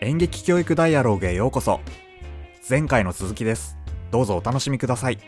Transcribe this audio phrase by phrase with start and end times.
[0.00, 1.80] 演劇教育ダイアログへようこそ。
[2.70, 3.76] 前回の続きです。
[4.12, 5.18] どうぞお楽しみください。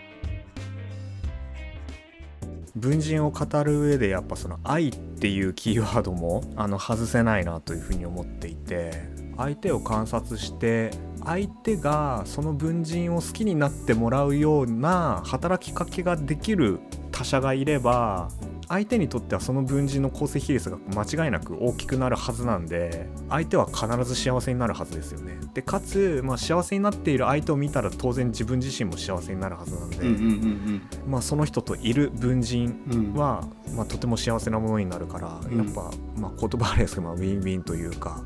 [2.76, 8.92] 文人を語る上でやっぱその愛っていうキーワードもあの外せないなというふうに思っていて
[9.36, 10.92] 相手を観察して
[11.24, 16.78] 相手がその文人を好きになってもらうような働きかけができる
[17.10, 18.28] 他者がいれば
[18.70, 25.40] 相手にとってはその文人の構成比率が間違いなく大きくなるはずなんで相手は必ず幸せになるはずですよね。
[25.54, 33.14] でかつ、まあ、幸せになっている相手を見たら当然自分自身も幸せになるはずなんで、うんうんうんまあ、その人といる文人うん。
[33.14, 33.44] は、
[33.74, 35.58] まあ、とても幸せなものになるから、うん。
[35.58, 38.22] やっぱ、まあ、言葉あれですけど、まあ、ウィンウィンというか、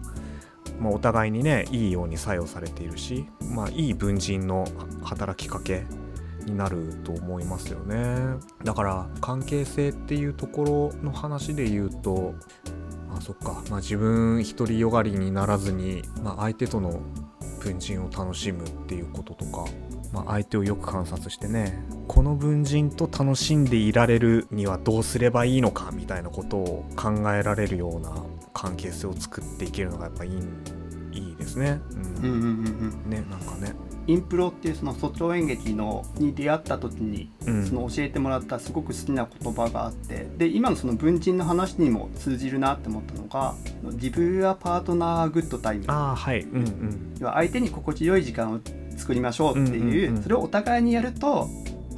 [0.78, 4.66] まあ、お互いにねいいように作用されているし、まあ、いい文人の
[5.02, 5.86] 働きかけ
[6.44, 12.34] になると思いますよねだから関係性っていうところの話で言うと
[13.16, 17.00] あそっか、まあ、自分独りよがりにならずに、まあ、相手との
[17.60, 19.64] 文人を楽しむっていうこととか、
[20.12, 28.14] まあ、相手をよく観察してねこの文人と楽しんでいられるにはどうすればいいのかみたいなことを考えられるような
[28.52, 30.32] 関係性を作っていけるのがやっぱいい
[31.12, 31.80] いいですね。
[31.92, 33.72] うんうんうんうんうんねなんかね。
[34.06, 37.66] インプロっていうその卒業演劇のに出会った時にうん。
[37.66, 43.54] その教えてもらったすごく好きな言葉があってで今のその文人の話にも通じるなって思ったのが
[43.96, 46.40] 「Give your partner a good time」ああはい。
[46.42, 47.14] うんうん。
[47.20, 48.60] 要は相手に心地よい時間を
[48.96, 51.48] 作りましょうっていう,、それをお互いにやると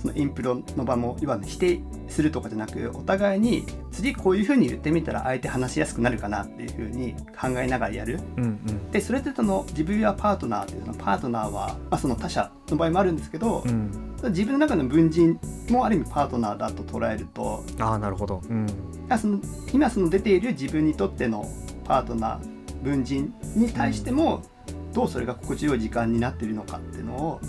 [0.01, 8.21] そのインプロの場も要は否定するとかじゃなくお互いに次こういうふうに言ってみたら相手話しやすくなるかなっていうふうに考えながらやる。
[8.37, 8.91] うんうん。
[8.91, 13.91] でそれでその自分やパートナーっていうそのパートナーは、まあ、その他者の場合もあるんですけど、うん。
[14.25, 18.41] 自分の中の文人もある意味パートナーだと捉えるとああなるほど。
[18.49, 18.67] うん。
[19.09, 19.41] あその
[19.73, 21.45] 今その出ている自分にとっての
[21.85, 24.43] パートナー文人に対しても
[24.93, 27.41] どうそれが心地よい時間になっているのかっていうのを、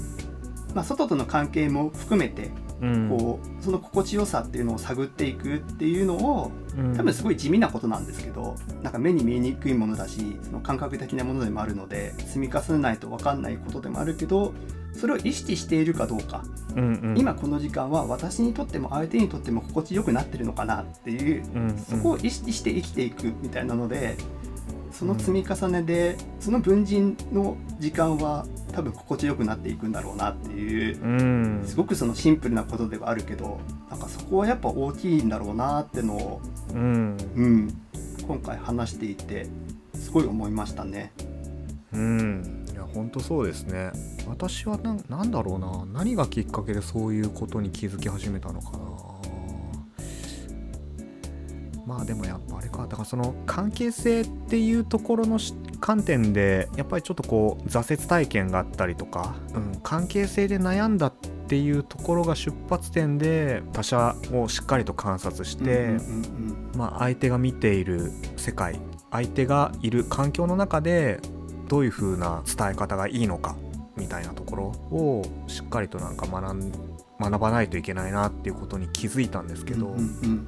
[0.74, 2.67] まあ、外との関係も含めてうん
[3.10, 6.96] こうその心地よさっていうのを探っていくっていうのをうん。
[6.96, 14.54] 多分すごい地味なことなんですけどなんか目に見えにくいものだしその感覚的なものでもあるので積み重ねないと分かんないことでもあるけど
[14.94, 16.44] それを意識しているかどうか。
[16.76, 17.18] うんうん。
[17.18, 21.78] 今この時間は私にとっても相手にとっても心地よくなってるのかなっていううんうん。
[21.78, 24.18] そこを意識して生きていくみたいなので
[24.98, 31.64] その積み重ねでその文人の時間は多分心地よくなっていくんだろうなっていううん。
[31.68, 33.60] すごくそのシンプルなことではあるけど
[33.92, 36.42] なんかそこはやっぱ大きいんだろうなってのを、
[36.74, 37.18] うん。
[37.36, 37.82] うん、
[38.26, 39.46] 今回話していて
[39.94, 41.14] すごい思いましたね。
[41.94, 42.66] うん。
[42.72, 43.92] いや本当そうですね。
[44.26, 45.86] 私はなんなんだろうな。
[46.00, 49.17] 何がきっかけでそういうことに気づき始めたのかな
[51.88, 71.22] まあでもやっぱあれかだからその関係性っていうところのし観点でやっぱりちょっとこう挫折体験があったりとか、うん、関係性で悩んだっていうところが出発点で他者をしっかりと観察して、うんうんまあ、相手が見ている世界相手がいる環境の中で
[71.70, 73.56] どういう風な伝え方がいいのか
[73.96, 76.72] みたいなところをしっかりとなんか学ん
[77.20, 80.48] 学ばないといけないなっていうことに気づいたんですけど、うんうん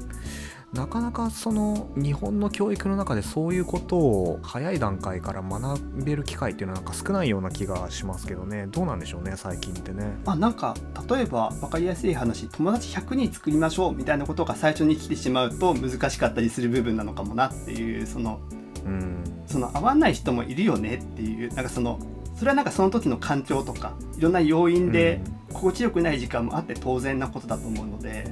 [0.74, 8.68] なかなかその日本の教育の中でそういうことを早い段階から学べる機会っていうのはなんか少ないような気がしますけどね。
[8.68, 10.18] どうなんでしょうね最近ってね。
[10.26, 10.76] まあなんか
[11.10, 18.40] 例えば分かりやすい話友達100人作りましょうみたいなことが最初に来てしまうと難しかったりする部分なのかもなっていうその
[18.86, 19.24] うん。
[19.48, 22.00] その合わない人もいるよねっていうなんかその
[22.36, 28.32] それはなんかその時の環境とかいろんな要因で心地よくない時間もあって当然なことだと思うので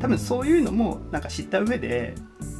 [0.00, 2.14] 多分そういうのもなんか知った上で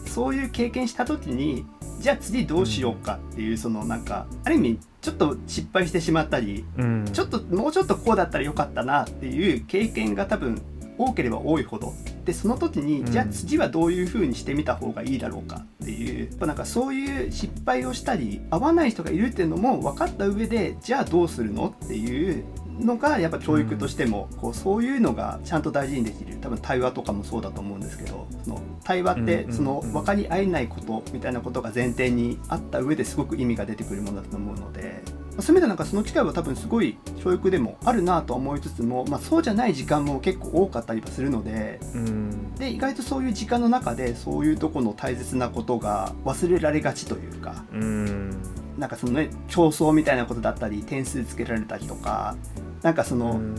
[0.07, 1.67] そういう経験した時に
[1.99, 7.05] じゃあ次どうしようかっていうそのなんかある意味ちょっと失敗してしまったりうん。
[7.13, 10.63] ちょっともうちょっとこうだったらよかったなっていう経験が多分
[10.99, 11.95] 多ければ多いほど。
[12.25, 13.07] でその時に、うん。
[13.07, 22.45] じゃあ次はどういう風にしてみた方がいいだろうかっていうやっぱなんかそういう失敗をしたり合わない人がいるっていうのも分かった上でじゃあどうするのっていう
[22.81, 26.31] のがやっぱ教育としても、こうそういうのがちゃんと大事にできる。
[26.41, 35.03] 多分対話とかもそうだと思うんですけどその対話ってうんそのうん分かり合えないことみたいなことが前提にあった上ですごく意味が出てくるものだと思うので。
[35.39, 42.55] そういう意味ではなんかその機会は多分すごい教育でもあるなとは思いつつも、まあ、そうじゃない時間も結構多かったりはするのでうん。
[42.57, 48.37] で意外とそういう時間の中でそういうとこの大切なことが忘れられがちというかうん。
[48.77, 52.37] なんかそのね競争みたいなことだったり点数つけられたりとか
[52.83, 53.55] なんかその、うん。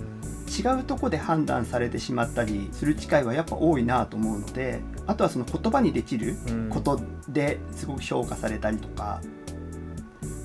[0.52, 6.70] 違うとこで判断されてしまったりする機会はやっぱ多いなと思うのであとはその言葉にできるうん。
[6.70, 9.22] ことですごく評価されたりとか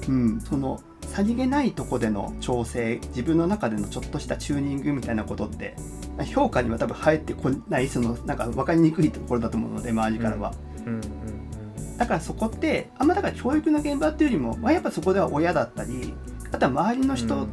[0.08, 5.76] うん、そのさりげないとこでの調整自分の中でのちょっとしたチューニングみたいなことって
[6.32, 10.52] 評価には多分入ってこないそのなんか分かりにくいところだと思うので周りからは、
[10.86, 10.94] うん。
[10.94, 11.96] うん。
[11.96, 16.14] だからそこってあんまだから教育の現場っていうよりも、まあ、やっぱそこでは親だったり
[16.52, 17.46] あとは周りの人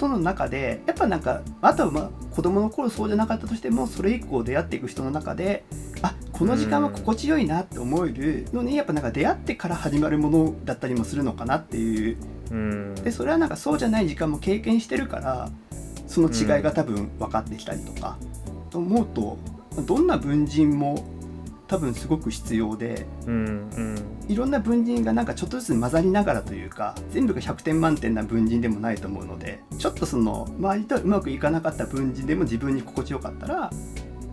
[0.00, 5.64] との中で、やっぱなんかあとはまあ子供の頃そうじゃなかったとしてもそれ以降出会っていく人の中で
[6.02, 12.16] あこの時間は心地よいなって思えるのにやっぱなんか出会ってから始まるものだったりもするのかなっていう。
[12.50, 12.94] うん。
[12.94, 15.50] でそれはなんかそうじゃない時間も経験してるから
[16.06, 18.16] その違いが多分分かってきたりとか、
[18.70, 19.38] と思うと
[19.86, 21.04] どんな文人も
[21.70, 23.96] 多分すごく必要でうんうん。
[24.28, 33.70] いろんな文人がなんかちょっとずつ混ざりながらというか全部が100点満点な文人でもないと思うのでちょっとその周りとうまくいかなかった文人でも自分に心地よかったら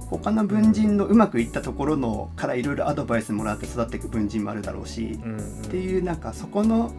[0.10, 6.92] 他の文人のうまくいったところのからいろいろアドバイスもらって育っていく文人もあるだろうしうんっていうなんかそこの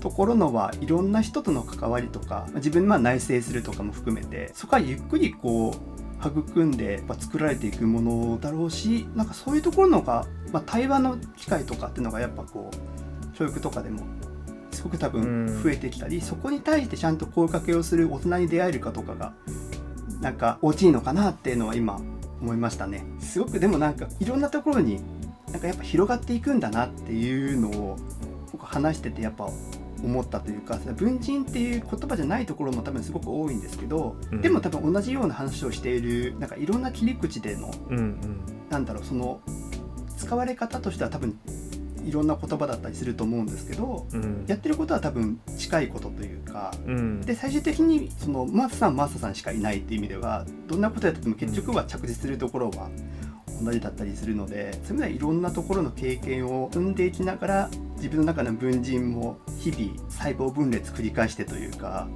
[0.00, 14.06] ところのはいろんな人との関わりとか自分まあ内省するとかも含めてそこはゆっくりこう育んでやっぱ作られていくものだろうしなんかそういうところのが、まあ、対話の機会とかっていうのがやっぱこう教育とかでも
[14.72, 19.32] すごく多分増えてきたり、そこに対してちゃんと声かけをする大人に出会えるかとかが
[20.20, 21.98] なんか大きいのかなっていうのは今
[22.40, 23.04] 思いましたね。
[23.18, 25.00] すごくでもなんかいろんなところに
[25.50, 27.96] なんかやっぱ広がっていくんだなっていうのを
[28.52, 29.48] 僕話しててやっぱ
[30.06, 34.40] 思ったというか文人っていう言葉じゃないところも多分すごく多いんですけど、うん。
[34.40, 38.18] でも多分同じような話をしているなんかいろんな切り口でのうんうん
[38.70, 39.40] なんだろうその
[40.16, 41.38] 使われ方としては多分
[42.04, 44.44] いろんな言葉だったりすると思うんですけどうん。
[44.46, 47.20] やってることは多分近いことというかうん。
[47.22, 52.88] で最終的にそのマーサさんマーサさんしかいないっていう意味ではどんなことやってても結局は着地するところは
[53.62, 62.08] 同じだったりするのでそういう意味ではいろんなところの経験を積んでいきながら自分の中の文人も日々細胞分裂繰り返してというか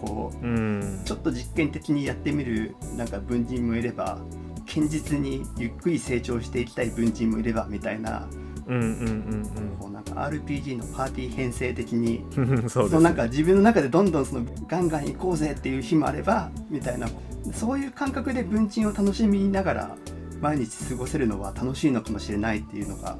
[0.00, 1.02] こううん。
[1.04, 4.18] ちょっと実験的にやってみるなんか文人もいれば
[4.66, 8.28] 堅実にゆっくり成長していきたい文人もいればみたいな
[8.66, 17.08] うんうんこうなんか RPG のパーティー編成的にうんうんそうなんか自分の中でどんどんそのガンガン行こうぜっていう日もあればみたいな
[17.52, 19.96] そういう感覚で文鎮を楽しみながら
[20.40, 23.16] 毎日過ごせるのは楽しいのかもしれないっていうのが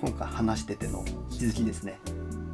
[0.00, 2.00] 今回話してての気づきですね。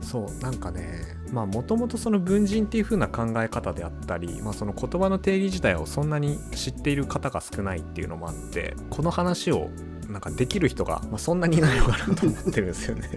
[0.00, 1.02] そうなんかね
[1.32, 9.68] まあもともとその文人っていう風な考え方であったり、まあ、その言葉の定義自体をそんなに知っている方が少ないっていうのもあってこの話を
[10.08, 13.10] なんかできる人が、まあ、そんなにいないのかなと思ってるんですよね。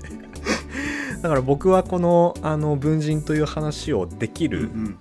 [1.22, 4.98] だから僕はこのあの文人という話をできるうん。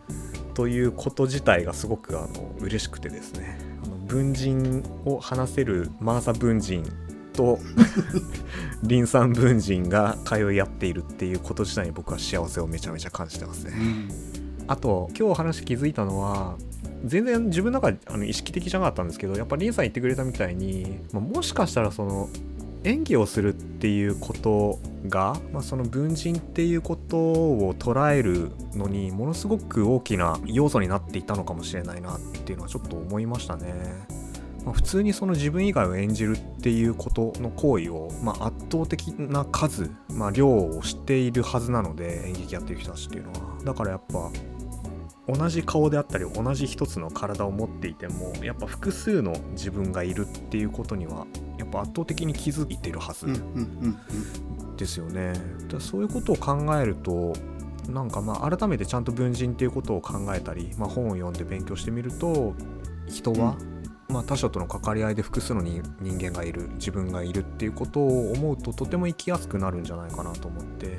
[0.59, 3.61] ということ自体がすごくあの嬉しくてですね。
[3.85, 6.83] あの文人を話せるマーサ文人
[7.39, 7.61] と
[8.83, 13.73] リンさん文人が通い合っているっていうこと自体に僕は幸せをめちゃめちゃ感じてますね。
[14.67, 16.57] あと今日話気づいたのは
[17.05, 22.29] 全然自分の中であの意識的じゃなかったんですけどやっぱりリンさん言ってくれたみたいに、まあ、もしかしたらその
[22.83, 34.18] 演技をするっていうことが、まあ、その文人っていうことを捉えるのにものすごく大きな要素になっていたのかもしれないなっていうのはちょっと思いましたね。
[34.69, 43.39] まあ、普通にその自分以外を演じるっていうことの行為を、まあ、圧倒的な数、まあ、量をしているはずなので演劇やってる人たちっていうのは。
[43.65, 44.31] だからやっぱ
[45.27, 51.27] 同じ顔であったり同じ一つの体を持っていてもやっぱ複数の自分がいるっていうことには
[51.59, 53.27] やっぱ圧倒的に気づいてるはず
[54.77, 55.33] ですよね。
[55.69, 57.33] だそういうことを考えると
[57.89, 62.55] なんかまあ改めてちゃんと文人っていうことを考えたり、まあ、本を読んで勉強してみると
[63.07, 63.57] 人は、
[64.09, 70.99] まあ、他者との関わり合いで複数の人人間がいる自分がいるっていうことを思うととても生きやすくなるんじゃないかなと思って。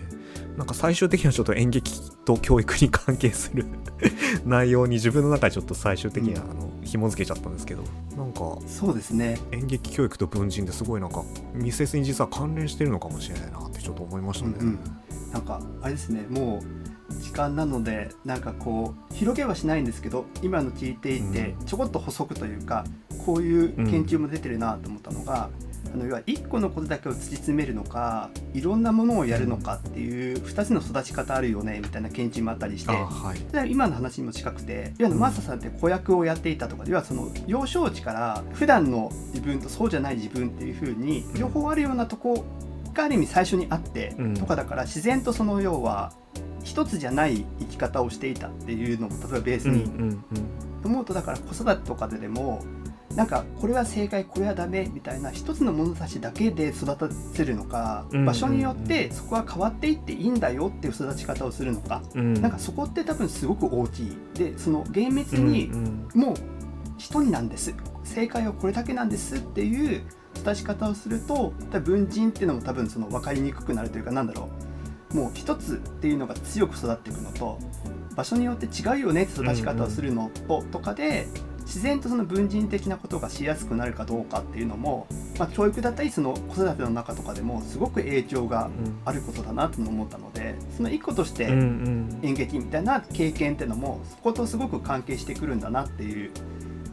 [0.57, 3.65] なんか最終的にはちょっと演劇と教育に関係する
[4.45, 7.83] 内容に自分の中でちょっと最終的にはあの紐付けちゃったんですけど。
[8.17, 9.39] なんかうんそうですね。
[9.51, 11.23] 演劇教育と文人ってすごいなんか
[11.53, 14.55] 密接に実は関連してるのかもしれないなってちょっと思いましたね。
[14.59, 14.79] うんうん。
[15.31, 16.78] なんかあれですねもう
[17.09, 22.85] 時間なのでなんかこう広げはしないんですけど今の聞いていてちょこっと補足というか
[23.25, 25.49] こういう研究も出てるなと思ったのが、
[25.93, 33.39] あの要は1個のことだけを突き詰めるのかいろんなものをやるのかっていう2つの育ち方あるよねみたいな研究もあったりしてあはい。
[33.39, 42.45] で今の話にも近くていわゆるマーサさんって子役をやっていたとか要はその幼少期から普段の自分とそうじゃない自分っていう風に両方あるようなとこ
[42.93, 44.33] がある意味最初にあってうん。
[44.35, 46.13] とかだから自然とその要は
[46.63, 50.23] 一つじゃない生き方をしていたっていうのも例えばベースにうんうんうん
[50.81, 52.61] 思うとだから子育てとかででも
[53.15, 64.17] なんかこれは正解これはダメみたいな一つの物差しだけで育たせるのか、うん場所によってそこは変わっていっていいんだよっていう育ち方をするのか、うんなんかそこって多分すごく大きい。
[64.35, 66.07] でその厳密うんにうん。
[66.13, 66.35] もう
[66.97, 67.73] 一人なんです。
[68.03, 70.01] 正解はこれだけなんですっていう
[70.37, 74.68] 育ち方をすると多分文人っていうのも多分その分かりにくくなるというかなんだろう
[75.13, 77.57] もう一つっていうのが強く育っていくのと
[78.15, 81.27] 場所によって違うよねって育ち方をするのと,、とかで
[81.69, 88.71] 自然とその文人的なことがしやすくなるかどうかっていうのも、まあ、教育だったりその子育ての中とかでもすごく影響が
[89.05, 96.31] あることだなと思ったのでその一個として演劇みたいな経験っていうのもそことすごく関係してくるんだなっていう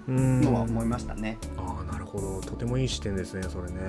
[0.08, 0.40] うん。
[0.40, 1.38] のは思いましたね。
[1.56, 2.40] ああなるほど。
[2.40, 3.80] とてもいい視点ですねそれね。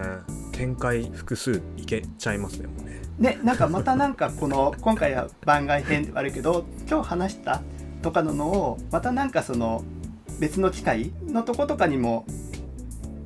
[0.52, 7.62] 展開複数いけちゃいますねもうねでなんかまたなんかこの今回は番外編ではあるけど今日話した
[8.02, 9.84] とかののをまたなんかその
[10.40, 12.26] 別の機会のとことかにも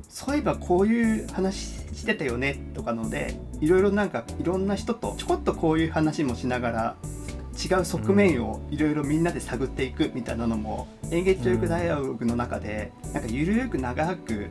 [0.08, 1.56] そういえばこういう話
[1.94, 6.96] してたよねとかのでいろいろなんかいろんな人とちょこっとこういう話もしながら
[7.52, 14.48] 違う側面をいろいろみんなで探っていくみたいなのも演劇教育ダイアログの中でなんかゆるーく長く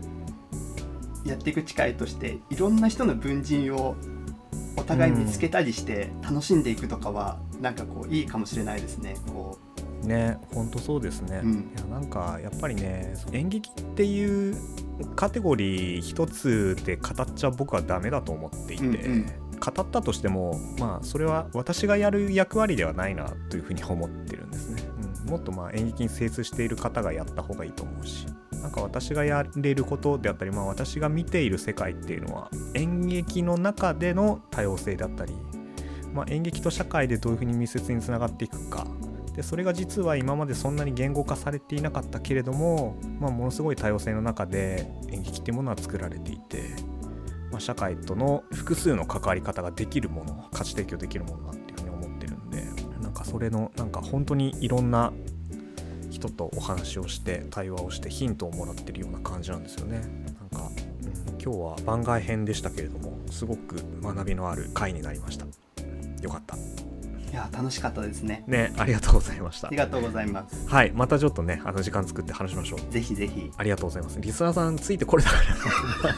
[1.25, 3.95] やっていく機会としていろんな人の文人を
[4.77, 9.15] お互い見つけたりして楽しんでいくとかはなんかこういいかもしれないですね。
[9.27, 9.57] こ
[10.03, 11.71] ね本当そうですね、うん。
[11.75, 14.55] いやなんかやっぱりね演劇っていう
[15.15, 19.25] カテゴリー一つで語っちゃ僕はダメだと思っていて、うんうん。
[19.61, 24.81] 語ったとしてもまあそれは私がやる役割ではないなというふうに思ってるんですね、
[25.23, 28.25] うん、もっとまあ演劇に精通している方がやった方がいいと思うし
[28.61, 35.33] なんか私がやれることであったり、まあ、私が見ている世界っていうのは演劇の中での多様性だったり、
[36.13, 38.85] まあ、演劇と社会でどういうふうに密接につながっていくか。
[39.35, 46.75] でそれが実は今までそんなに言語化されていなかったけれども、まあ、ものすごい多様性の中で演劇っていうものは作られていて、
[47.49, 52.65] まあ、社会との複数の関わり方ができるもの価値提供できるものだっていうふうに思ってるんで
[53.01, 55.13] なんかそれのなんか本当にいろんな
[56.21, 59.99] 人とお話をして対話をしてヒントをもらってるような感じなんですよね。
[59.99, 65.45] なんか、うん、今日は番外編でしたけれどもすごく学びのある回になりました。
[66.21, 66.55] よかった。
[67.31, 68.43] いや楽しかったですね。
[68.45, 69.77] ねありがとうございましたあり。
[69.77, 70.67] がとうございます。
[70.67, 72.91] はいまたちょっとねあの時間作って話しましょう。
[72.91, 73.49] ぜひぜひ。
[73.55, 74.19] ありがとうございます。
[74.19, 76.15] リスナーさんついてこれだから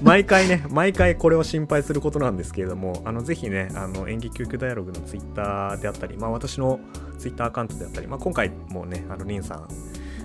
[0.02, 6.80] 毎回ね、毎回これを心配することなんですけれども、あのぜひね、あの演劇教育ダイアログのツイッターであったり、まあ私の
[7.18, 9.68] ツイッターアカウントであったり、まあ今回もね、あのリンさん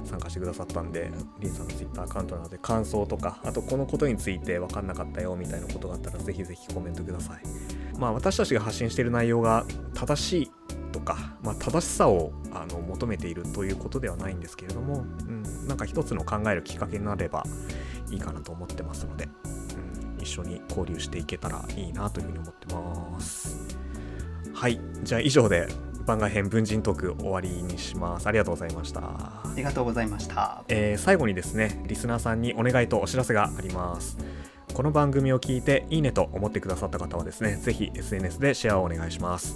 [0.06, 7.83] 参加してくださったんで、リンさんのツイッターアカウントなので感想とか、あとこのことについて分かんなかったよみたいなことがあったら、ぜひぜひコメントください。
[8.04, 10.52] まあ私たちが発信している内容が正しい
[10.92, 17.46] とか、まあ、正しさをあの求めているということではないんですけれども、うん、なんか一つの考えるきっかけになれば
[18.12, 19.30] いいかなと思ってますので、
[20.18, 23.78] うん、一緒に交流していけたらいいなというふうに思ってます。
[24.54, 25.70] はい、じゃあ以上で
[26.06, 28.28] 番外編文人トーク終わりにします。
[28.28, 29.00] ありがとうございました。
[29.00, 30.66] ありがとうございました。
[30.68, 34.18] えー最後にですねリスナーさんにお願いとお知らせがあります
[34.74, 39.56] この番組を聞いていいねと思ってくださった方はですねぜひ SNS でシェアをお願いします。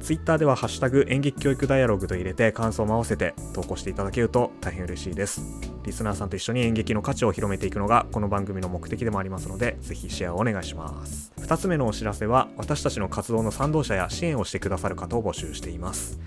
[0.00, 5.40] ツイッターでは「ハッシュタグ演劇教育ダイアログ」と入れて感想も合わせて投稿していただけると大変嬉しいです。
[5.84, 11.32] リスナーさんと一緒に演劇の価値を広めていくのがこの番組の目的でもありますのでぜひシェアをお願いします。
[11.38, 16.18] 2つ目のお知らせは私たちの活動の賛同者や支援をしてくださる方を募集しています。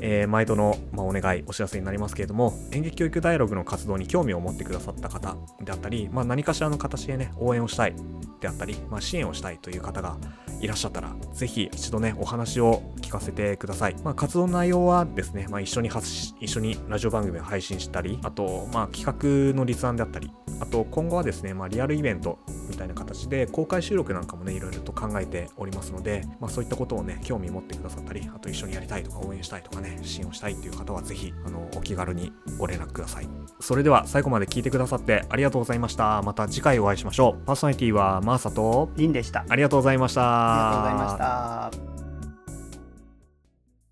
[0.00, 7.94] えー毎度の、まあ、お願いお知らせになりますけれども演劇教育ダイアログの活動に興味を持ってくださった方であったり、まあ、何かしらの形でね応援をしたい
[8.40, 10.16] であったり、まあ、支援をしたいという方が
[10.60, 33.28] いらっしゃったらぜひ一度ねお話を聞かせてください、まあ、活動の内容はですね、まあ、一緒に発し一緒にラジオ番組を配信したりあと、まあ、企画の立案であったりあと今後はですね、まあ、リアルイベントみたいな形で公開収録なんかもねいろいろと考えておりますので、まあ、そういったことをね興味持ってくださったりあと一緒にやりたいとか応援したいとかね支援をしたいっていう方はぜひあのお気軽にご連絡ください。
[33.60, 36.22] それでは最後まで聞いてくださってありがとうございました。
[36.22, 37.44] また次回お会いしましょう。
[37.44, 39.44] パーソナリティはマーサとリンでした。
[39.48, 41.95] あありがとうございましたありがとうございました。